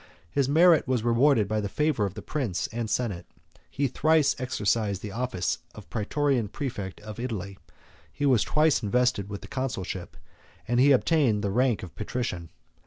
[0.31, 3.27] His merit was rewarded by the favor of the prince and senate:
[3.69, 7.59] he thrice exercised the office of Prætorian præfect of Italy;
[8.11, 10.17] he was twice invested with the consulship,
[10.67, 12.49] and he obtained the rank of patrician.